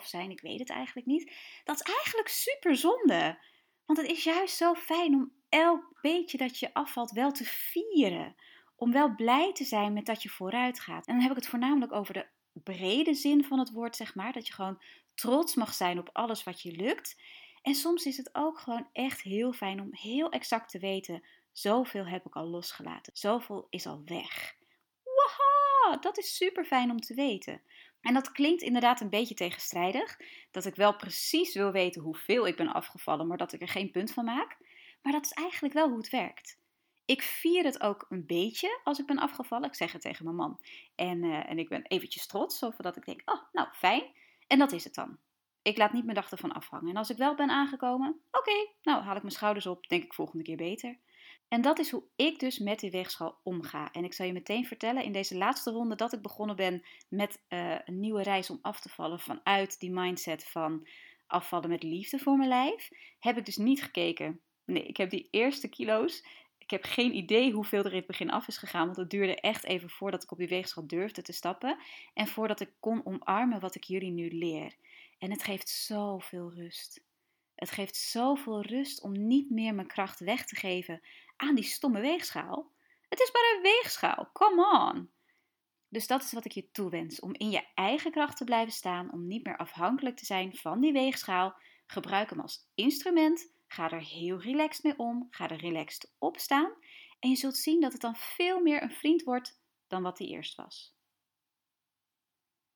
6,5 0.00 0.06
zijn, 0.06 0.30
ik 0.30 0.40
weet 0.40 0.58
het 0.58 0.70
eigenlijk 0.70 1.06
niet. 1.06 1.32
Dat 1.64 1.80
is 1.80 1.92
eigenlijk 1.94 2.28
super 2.28 2.76
zonde. 2.76 3.38
Want 3.86 3.98
het 3.98 4.10
is 4.10 4.24
juist 4.24 4.56
zo 4.56 4.74
fijn 4.74 5.14
om 5.14 5.32
elk 5.54 5.98
beetje 6.00 6.38
dat 6.38 6.58
je 6.58 6.74
afvalt 6.74 7.10
wel 7.10 7.32
te 7.32 7.44
vieren. 7.44 8.34
Om 8.76 8.92
wel 8.92 9.14
blij 9.14 9.52
te 9.52 9.64
zijn 9.64 9.92
met 9.92 10.06
dat 10.06 10.22
je 10.22 10.28
vooruit 10.28 10.80
gaat. 10.80 11.06
En 11.06 11.12
dan 11.12 11.22
heb 11.22 11.30
ik 11.30 11.36
het 11.36 11.48
voornamelijk 11.48 11.92
over 11.92 12.14
de 12.14 12.26
brede 12.52 13.14
zin 13.14 13.44
van 13.44 13.58
het 13.58 13.70
woord, 13.70 13.96
zeg 13.96 14.14
maar. 14.14 14.32
Dat 14.32 14.46
je 14.46 14.52
gewoon 14.52 14.82
trots 15.14 15.54
mag 15.54 15.74
zijn 15.74 15.98
op 15.98 16.10
alles 16.12 16.44
wat 16.44 16.60
je 16.60 16.72
lukt. 16.72 17.20
En 17.62 17.74
soms 17.74 18.04
is 18.04 18.16
het 18.16 18.30
ook 18.32 18.58
gewoon 18.58 18.88
echt 18.92 19.20
heel 19.20 19.52
fijn 19.52 19.80
om 19.80 19.88
heel 19.90 20.30
exact 20.30 20.70
te 20.70 20.78
weten: 20.78 21.24
zoveel 21.52 22.06
heb 22.06 22.26
ik 22.26 22.34
al 22.34 22.46
losgelaten, 22.46 23.16
zoveel 23.16 23.66
is 23.70 23.86
al 23.86 24.02
weg. 24.04 24.56
Waha, 25.04 25.96
dat 25.96 26.18
is 26.18 26.36
super 26.36 26.64
fijn 26.64 26.90
om 26.90 27.00
te 27.00 27.14
weten. 27.14 27.62
En 28.00 28.14
dat 28.14 28.32
klinkt 28.32 28.62
inderdaad 28.62 29.00
een 29.00 29.10
beetje 29.10 29.34
tegenstrijdig. 29.34 30.16
Dat 30.50 30.64
ik 30.64 30.74
wel 30.74 30.96
precies 30.96 31.54
wil 31.54 31.72
weten 31.72 32.02
hoeveel 32.02 32.46
ik 32.46 32.56
ben 32.56 32.72
afgevallen, 32.72 33.26
maar 33.26 33.36
dat 33.36 33.52
ik 33.52 33.60
er 33.60 33.68
geen 33.68 33.90
punt 33.90 34.12
van 34.12 34.24
maak. 34.24 34.56
Maar 35.04 35.12
dat 35.12 35.24
is 35.24 35.32
eigenlijk 35.32 35.74
wel 35.74 35.88
hoe 35.88 35.96
het 35.96 36.10
werkt. 36.10 36.58
Ik 37.04 37.22
vier 37.22 37.64
het 37.64 37.80
ook 37.80 38.06
een 38.08 38.26
beetje 38.26 38.80
als 38.84 38.98
ik 38.98 39.06
ben 39.06 39.18
afgevallen. 39.18 39.68
Ik 39.68 39.74
zeg 39.74 39.92
het 39.92 40.02
tegen 40.02 40.24
mijn 40.24 40.36
man. 40.36 40.60
En, 40.94 41.22
uh, 41.22 41.50
en 41.50 41.58
ik 41.58 41.68
ben 41.68 41.82
eventjes 41.82 42.26
trots, 42.26 42.58
zodat 42.58 42.96
ik 42.96 43.04
denk, 43.04 43.22
oh, 43.24 43.42
nou, 43.52 43.68
fijn. 43.72 44.04
En 44.46 44.58
dat 44.58 44.72
is 44.72 44.84
het 44.84 44.94
dan. 44.94 45.18
Ik 45.62 45.76
laat 45.76 45.92
niet 45.92 46.04
mijn 46.04 46.16
dag 46.16 46.30
ervan 46.30 46.52
afhangen. 46.52 46.90
En 46.90 46.96
als 46.96 47.10
ik 47.10 47.16
wel 47.16 47.34
ben 47.34 47.50
aangekomen, 47.50 48.20
oké, 48.30 48.68
nou 48.82 49.02
haal 49.02 49.16
ik 49.16 49.22
mijn 49.22 49.34
schouders 49.34 49.66
op, 49.66 49.88
denk 49.88 50.04
ik 50.04 50.14
volgende 50.14 50.44
keer 50.44 50.56
beter. 50.56 50.98
En 51.48 51.60
dat 51.60 51.78
is 51.78 51.90
hoe 51.90 52.04
ik 52.16 52.38
dus 52.38 52.58
met 52.58 52.80
die 52.80 52.90
weegschaal 52.90 53.40
omga. 53.42 53.92
En 53.92 54.04
ik 54.04 54.12
zal 54.12 54.26
je 54.26 54.32
meteen 54.32 54.66
vertellen 54.66 55.04
in 55.04 55.12
deze 55.12 55.36
laatste 55.36 55.70
ronde 55.70 55.94
dat 55.94 56.12
ik 56.12 56.22
begonnen 56.22 56.56
ben 56.56 56.84
met 57.08 57.42
uh, 57.48 57.78
een 57.84 58.00
nieuwe 58.00 58.22
reis 58.22 58.50
om 58.50 58.58
af 58.62 58.80
te 58.80 58.88
vallen 58.88 59.20
vanuit 59.20 59.80
die 59.80 59.92
mindset 59.92 60.46
van 60.46 60.86
afvallen 61.26 61.68
met 61.68 61.82
liefde 61.82 62.18
voor 62.18 62.36
mijn 62.36 62.48
lijf. 62.48 62.88
Heb 63.18 63.36
ik 63.36 63.44
dus 63.44 63.56
niet 63.56 63.82
gekeken. 63.82 64.40
Nee, 64.64 64.86
ik 64.86 64.96
heb 64.96 65.10
die 65.10 65.28
eerste 65.30 65.68
kilo's. 65.68 66.24
Ik 66.58 66.70
heb 66.70 66.84
geen 66.84 67.16
idee 67.16 67.52
hoeveel 67.52 67.84
er 67.84 67.90
in 67.90 67.96
het 67.96 68.06
begin 68.06 68.30
af 68.30 68.48
is 68.48 68.56
gegaan, 68.56 68.84
want 68.84 68.96
het 68.96 69.10
duurde 69.10 69.40
echt 69.40 69.64
even 69.64 69.90
voordat 69.90 70.22
ik 70.22 70.30
op 70.30 70.38
die 70.38 70.48
weegschaal 70.48 70.86
durfde 70.86 71.22
te 71.22 71.32
stappen 71.32 71.78
en 72.14 72.26
voordat 72.26 72.60
ik 72.60 72.70
kon 72.80 73.06
omarmen 73.06 73.60
wat 73.60 73.74
ik 73.74 73.84
jullie 73.84 74.10
nu 74.10 74.28
leer. 74.30 74.76
En 75.18 75.30
het 75.30 75.42
geeft 75.42 75.68
zoveel 75.68 76.52
rust. 76.54 77.04
Het 77.54 77.70
geeft 77.70 77.96
zoveel 77.96 78.62
rust 78.62 79.02
om 79.02 79.26
niet 79.26 79.50
meer 79.50 79.74
mijn 79.74 79.86
kracht 79.86 80.20
weg 80.20 80.46
te 80.46 80.56
geven 80.56 81.00
aan 81.36 81.54
die 81.54 81.64
stomme 81.64 82.00
weegschaal. 82.00 82.70
Het 83.08 83.20
is 83.20 83.32
maar 83.32 83.54
een 83.56 83.62
weegschaal, 83.62 84.30
come 84.32 84.90
on! 84.90 85.10
Dus 85.88 86.06
dat 86.06 86.22
is 86.22 86.32
wat 86.32 86.44
ik 86.44 86.52
je 86.52 86.70
toewens: 86.70 87.20
om 87.20 87.34
in 87.34 87.50
je 87.50 87.64
eigen 87.74 88.10
kracht 88.10 88.36
te 88.36 88.44
blijven 88.44 88.72
staan, 88.72 89.12
om 89.12 89.26
niet 89.26 89.44
meer 89.44 89.56
afhankelijk 89.56 90.16
te 90.16 90.24
zijn 90.24 90.56
van 90.56 90.80
die 90.80 90.92
weegschaal. 90.92 91.56
Gebruik 91.86 92.30
hem 92.30 92.40
als 92.40 92.66
instrument. 92.74 93.52
Ga 93.66 93.90
er 93.90 94.02
heel 94.02 94.40
relaxed 94.40 94.84
mee 94.84 94.98
om. 94.98 95.26
Ga 95.30 95.48
er 95.48 95.60
relaxed 95.60 96.14
op 96.18 96.38
staan. 96.38 96.72
En 97.18 97.30
je 97.30 97.36
zult 97.36 97.56
zien 97.56 97.80
dat 97.80 97.92
het 97.92 98.00
dan 98.00 98.16
veel 98.16 98.60
meer 98.60 98.82
een 98.82 98.90
vriend 98.90 99.22
wordt 99.22 99.60
dan 99.86 100.02
wat 100.02 100.18
hij 100.18 100.26
eerst 100.26 100.54
was. 100.54 100.94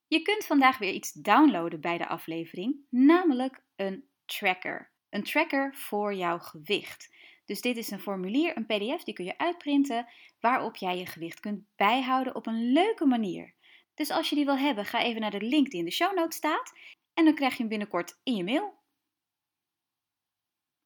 Je 0.07 0.23
kunt 0.23 0.47
vandaag 0.47 0.78
weer 0.78 0.92
iets 0.92 1.12
downloaden 1.12 1.80
bij 1.80 1.99
de 1.99 2.09
aflevering, 2.09 2.76
namelijk 2.90 3.62
een 3.76 4.09
tracker. 4.25 4.92
Een 5.09 5.23
tracker 5.23 5.75
voor 5.75 6.14
jouw 6.14 6.38
gewicht. 6.38 7.14
Dus 7.45 7.61
dit 7.61 7.76
is 7.76 7.90
een 7.90 8.00
formulier, 8.00 8.57
een 8.57 8.66
PDF, 8.66 9.04
die 9.04 9.14
kun 9.14 9.25
je 9.25 9.38
uitprinten, 9.38 10.07
waarop 10.40 10.76
jij 10.76 10.99
je 10.99 11.07
gewicht 11.07 11.40
kunt 11.40 11.64
bijhouden 11.76 12.35
op 12.35 12.47
een 12.47 12.73
leuke 12.73 13.07
manier. 13.07 13.54
Dus 13.95 14.11
als 14.11 14.28
je 14.28 14.35
die 14.35 14.45
wil 14.45 14.59
hebben, 14.59 14.85
ga 14.85 15.02
even 15.02 15.21
naar 15.21 15.30
de 15.30 15.42
link 15.42 15.71
die 15.71 15.78
in 15.78 15.85
de 15.85 15.90
show 15.90 16.16
notes 16.16 16.37
staat 16.37 16.73
en 17.14 17.25
dan 17.25 17.35
krijg 17.35 17.52
je 17.52 17.59
hem 17.59 17.68
binnenkort 17.68 18.21
in 18.23 18.35
je 18.35 18.45
mail. 18.45 18.77